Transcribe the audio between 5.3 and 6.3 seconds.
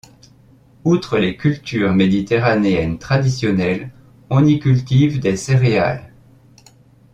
céréales.